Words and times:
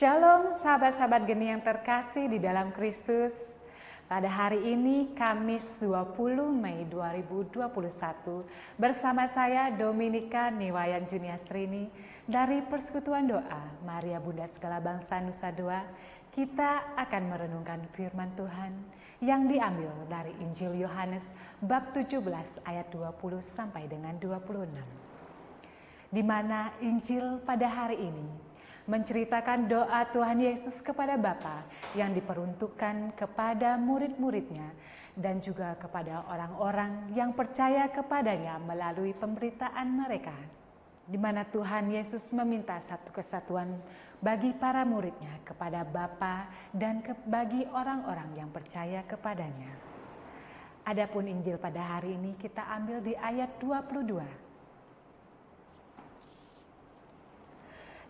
Shalom 0.00 0.48
sahabat-sahabat 0.48 1.28
geni 1.28 1.52
yang 1.52 1.60
terkasih 1.60 2.24
di 2.24 2.40
dalam 2.40 2.72
Kristus. 2.72 3.52
Pada 4.08 4.32
hari 4.32 4.72
ini 4.72 5.12
Kamis 5.12 5.76
20 5.76 6.40
Mei 6.56 6.88
2021 6.88 7.68
bersama 8.80 9.28
saya 9.28 9.68
Dominika 9.68 10.48
Niwayan 10.48 11.04
Juniastrini 11.04 11.92
dari 12.24 12.64
Persekutuan 12.64 13.28
Doa 13.28 13.60
Maria 13.84 14.16
Bunda 14.24 14.48
Segala 14.48 14.80
Bangsa 14.80 15.20
Nusa 15.20 15.52
Dua 15.52 15.84
kita 16.32 16.96
akan 16.96 17.22
merenungkan 17.28 17.84
firman 17.92 18.32
Tuhan 18.40 18.72
yang 19.20 19.44
diambil 19.52 19.92
dari 20.08 20.32
Injil 20.40 20.80
Yohanes 20.80 21.28
bab 21.60 21.92
17 21.92 22.24
ayat 22.64 22.88
20 22.88 23.20
sampai 23.44 23.84
dengan 23.84 24.16
26. 24.16 24.64
Di 26.08 26.24
mana 26.24 26.72
Injil 26.80 27.44
pada 27.44 27.68
hari 27.68 28.00
ini 28.00 28.48
menceritakan 28.88 29.68
doa 29.68 30.00
Tuhan 30.08 30.40
Yesus 30.40 30.80
kepada 30.80 31.18
Bapa 31.20 31.66
yang 31.92 32.16
diperuntukkan 32.16 33.16
kepada 33.18 33.76
murid-muridnya 33.76 34.72
dan 35.18 35.42
juga 35.42 35.76
kepada 35.76 36.24
orang-orang 36.30 37.12
yang 37.12 37.34
percaya 37.36 37.90
kepadanya 37.92 38.56
melalui 38.62 39.12
pemberitaan 39.12 39.88
mereka. 39.90 40.36
Di 41.10 41.18
mana 41.18 41.42
Tuhan 41.42 41.90
Yesus 41.90 42.30
meminta 42.30 42.78
satu 42.78 43.10
kesatuan 43.10 43.82
bagi 44.22 44.54
para 44.54 44.86
muridnya 44.86 45.42
kepada 45.42 45.82
Bapa 45.82 46.46
dan 46.70 47.02
ke, 47.02 47.18
bagi 47.26 47.66
orang-orang 47.66 48.38
yang 48.38 48.50
percaya 48.54 49.02
kepadanya. 49.02 49.74
Adapun 50.86 51.26
Injil 51.26 51.58
pada 51.58 51.98
hari 51.98 52.14
ini 52.14 52.38
kita 52.38 52.62
ambil 52.78 53.02
di 53.02 53.18
ayat 53.18 53.58
22 53.58 54.49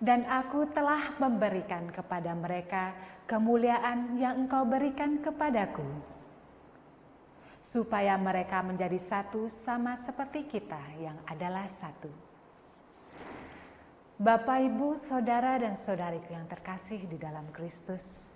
dan 0.00 0.24
aku 0.24 0.64
telah 0.72 1.12
memberikan 1.20 1.92
kepada 1.92 2.32
mereka 2.32 2.96
kemuliaan 3.28 4.16
yang 4.16 4.48
engkau 4.48 4.64
berikan 4.64 5.20
kepadaku, 5.20 5.84
supaya 7.60 8.16
mereka 8.16 8.64
menjadi 8.64 8.96
satu 8.96 9.52
sama 9.52 9.92
seperti 10.00 10.48
kita 10.48 10.80
yang 10.96 11.20
adalah 11.28 11.68
satu. 11.68 12.08
Bapak, 14.20 14.68
Ibu, 14.72 14.96
Saudara, 14.96 15.56
dan 15.60 15.76
Saudariku 15.76 16.32
yang 16.32 16.48
terkasih 16.48 17.04
di 17.08 17.16
dalam 17.16 17.48
Kristus, 17.52 18.28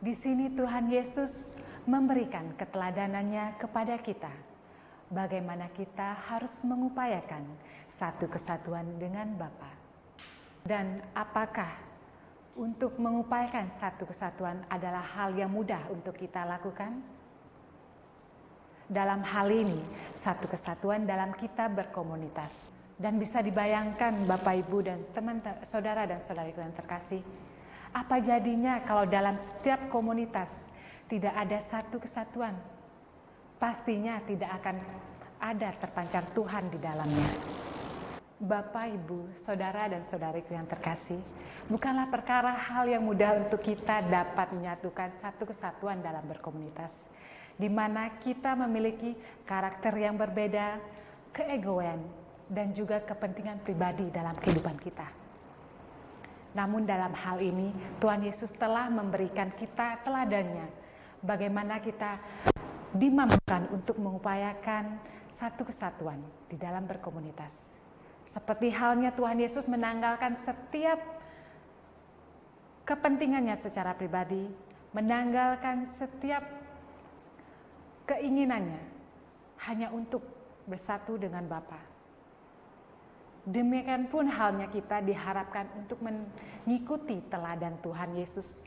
di 0.00 0.12
sini 0.12 0.52
Tuhan 0.52 0.88
Yesus 0.92 1.56
memberikan 1.88 2.52
keteladanannya 2.56 3.60
kepada 3.60 3.96
kita, 4.00 4.32
bagaimana 5.08 5.68
kita 5.72 6.16
harus 6.32 6.64
mengupayakan 6.64 7.44
satu 7.88 8.28
kesatuan 8.28 8.88
dengan 8.96 9.36
Bapa. 9.36 9.83
Dan 10.64 11.04
apakah 11.12 11.68
untuk 12.56 12.96
mengupayakan 12.96 13.68
satu 13.68 14.08
kesatuan 14.08 14.64
adalah 14.72 15.04
hal 15.04 15.36
yang 15.36 15.52
mudah 15.52 15.92
untuk 15.92 16.16
kita 16.16 16.40
lakukan? 16.48 17.04
Dalam 18.88 19.20
hal 19.20 19.52
ini, 19.52 19.76
satu 20.16 20.48
kesatuan 20.48 21.04
dalam 21.04 21.36
kita 21.36 21.68
berkomunitas. 21.68 22.72
Dan 22.96 23.20
bisa 23.20 23.44
dibayangkan 23.44 24.24
Bapak 24.24 24.64
Ibu 24.64 24.78
dan 24.80 25.04
teman 25.12 25.44
saudara 25.68 26.08
dan 26.08 26.24
saudariku 26.24 26.64
yang 26.64 26.72
terkasih, 26.72 27.20
apa 27.92 28.24
jadinya 28.24 28.80
kalau 28.88 29.04
dalam 29.04 29.36
setiap 29.36 29.92
komunitas 29.92 30.64
tidak 31.12 31.36
ada 31.36 31.60
satu 31.60 32.00
kesatuan? 32.00 32.56
Pastinya 33.60 34.16
tidak 34.24 34.48
akan 34.64 34.80
ada 35.44 35.76
terpancar 35.76 36.24
Tuhan 36.32 36.72
di 36.72 36.78
dalamnya. 36.80 37.28
Bapak, 38.34 38.90
Ibu, 38.90 39.30
Saudara 39.38 39.86
dan 39.86 40.02
Saudariku 40.02 40.58
yang 40.58 40.66
terkasih, 40.66 41.22
bukanlah 41.70 42.10
perkara 42.10 42.50
hal 42.50 42.90
yang 42.90 43.06
mudah 43.06 43.46
untuk 43.46 43.62
kita 43.62 44.02
dapat 44.10 44.50
menyatukan 44.50 45.14
satu 45.22 45.46
kesatuan 45.46 46.02
dalam 46.02 46.26
berkomunitas, 46.26 47.06
di 47.54 47.70
mana 47.70 48.10
kita 48.18 48.58
memiliki 48.58 49.14
karakter 49.46 49.94
yang 50.02 50.18
berbeda, 50.18 50.82
keegoan, 51.30 52.02
dan 52.50 52.74
juga 52.74 53.06
kepentingan 53.06 53.62
pribadi 53.62 54.10
dalam 54.10 54.34
kehidupan 54.34 54.82
kita. 54.82 55.06
Namun 56.58 56.90
dalam 56.90 57.14
hal 57.14 57.38
ini, 57.38 57.70
Tuhan 58.02 58.26
Yesus 58.26 58.50
telah 58.50 58.90
memberikan 58.90 59.54
kita 59.54 60.02
teladannya, 60.02 60.66
bagaimana 61.22 61.78
kita 61.78 62.18
dimampukan 62.90 63.70
untuk 63.70 63.94
mengupayakan 64.02 64.98
satu 65.30 65.62
kesatuan 65.62 66.18
di 66.50 66.58
dalam 66.58 66.82
berkomunitas 66.82 67.73
seperti 68.24 68.72
halnya 68.72 69.12
Tuhan 69.12 69.36
Yesus 69.36 69.68
menanggalkan 69.68 70.36
setiap 70.36 70.96
kepentingannya 72.84 73.56
secara 73.56 73.92
pribadi, 73.92 74.48
menanggalkan 74.96 75.84
setiap 75.88 76.44
keinginannya 78.08 78.80
hanya 79.68 79.88
untuk 79.92 80.24
bersatu 80.68 81.16
dengan 81.16 81.44
Bapa. 81.48 81.80
Demikian 83.44 84.08
pun 84.08 84.24
halnya 84.24 84.72
kita 84.72 85.04
diharapkan 85.04 85.68
untuk 85.76 86.00
mengikuti 86.00 87.20
teladan 87.28 87.76
Tuhan 87.84 88.16
Yesus 88.16 88.64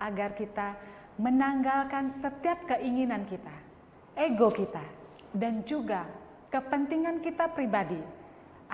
agar 0.00 0.32
kita 0.32 0.80
menanggalkan 1.20 2.08
setiap 2.08 2.64
keinginan 2.64 3.28
kita, 3.28 3.52
ego 4.16 4.48
kita, 4.48 4.80
dan 5.36 5.60
juga 5.68 6.08
kepentingan 6.48 7.20
kita 7.20 7.52
pribadi 7.52 8.23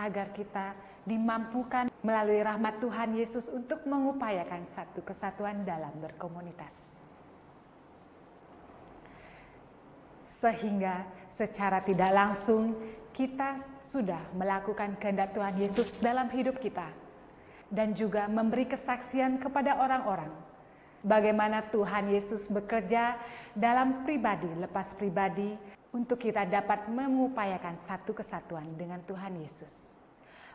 agar 0.00 0.32
kita 0.32 0.72
dimampukan 1.04 1.92
melalui 2.00 2.40
rahmat 2.40 2.80
Tuhan 2.80 3.12
Yesus 3.20 3.52
untuk 3.52 3.84
mengupayakan 3.84 4.64
satu 4.64 5.04
kesatuan 5.04 5.68
dalam 5.68 5.92
berkomunitas. 6.00 6.72
Sehingga 10.24 11.04
secara 11.28 11.84
tidak 11.84 12.16
langsung 12.16 12.72
kita 13.12 13.60
sudah 13.76 14.32
melakukan 14.32 14.96
kehendak 14.96 15.36
Tuhan 15.36 15.60
Yesus 15.60 16.00
dalam 16.00 16.32
hidup 16.32 16.56
kita 16.56 16.88
dan 17.68 17.92
juga 17.92 18.24
memberi 18.24 18.64
kesaksian 18.64 19.36
kepada 19.36 19.76
orang-orang 19.76 20.32
bagaimana 21.04 21.64
Tuhan 21.68 22.12
Yesus 22.12 22.48
bekerja 22.48 23.16
dalam 23.56 24.04
pribadi 24.04 24.48
lepas 24.56 24.96
pribadi 24.96 25.56
untuk 25.90 26.22
kita 26.22 26.46
dapat 26.46 26.86
mengupayakan 26.86 27.76
satu 27.82 28.14
kesatuan 28.14 28.66
dengan 28.78 29.02
Tuhan 29.02 29.34
Yesus. 29.42 29.89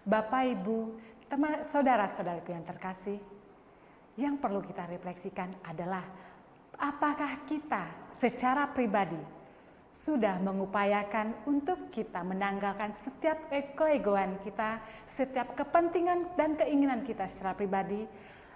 Bapak, 0.06 0.46
Ibu, 0.46 1.02
teman 1.26 1.66
saudara-saudaraku 1.66 2.54
yang 2.54 2.62
terkasih, 2.62 3.18
yang 4.22 4.38
perlu 4.38 4.62
kita 4.62 4.86
refleksikan 4.86 5.50
adalah 5.66 6.06
apakah 6.78 7.42
kita 7.50 8.14
secara 8.14 8.70
pribadi 8.70 9.18
sudah 9.90 10.38
mengupayakan 10.46 11.50
untuk 11.50 11.90
kita 11.90 12.22
menanggalkan 12.22 12.94
setiap 12.94 13.50
ego-egoan 13.50 14.38
kita, 14.46 14.78
setiap 15.10 15.58
kepentingan 15.58 16.38
dan 16.38 16.54
keinginan 16.54 17.02
kita 17.02 17.26
secara 17.26 17.58
pribadi 17.58 18.06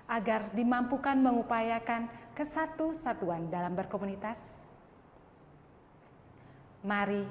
agar 0.06 0.54
dimampukan 0.54 1.18
mengupayakan 1.18 2.06
kesatu-satuan 2.38 3.50
dalam 3.50 3.74
berkomunitas? 3.74 4.62
Mari 6.86 7.26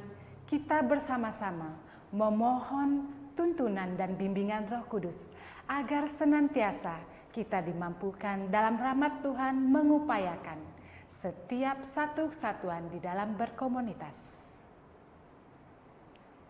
kita 0.50 0.82
bersama-sama 0.82 1.78
memohon 2.10 3.17
tuntunan 3.38 3.94
dan 3.94 4.18
bimbingan 4.18 4.66
Roh 4.66 4.82
Kudus 4.90 5.30
agar 5.70 6.10
senantiasa 6.10 6.98
kita 7.30 7.62
dimampukan 7.62 8.50
dalam 8.50 8.74
rahmat 8.74 9.22
Tuhan 9.22 9.54
mengupayakan 9.70 10.58
setiap 11.06 11.86
satu 11.86 12.34
kesatuan 12.34 12.90
di 12.90 12.98
dalam 12.98 13.38
berkomunitas. 13.38 14.42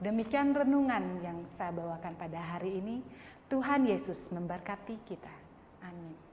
Demikian 0.01 0.57
renungan 0.57 1.21
yang 1.21 1.45
saya 1.45 1.77
bawakan 1.77 2.17
pada 2.17 2.41
hari 2.57 2.81
ini. 2.81 3.05
Tuhan 3.53 3.85
Yesus 3.85 4.33
memberkati 4.33 4.97
kita. 5.05 5.35
Amin. 5.85 6.28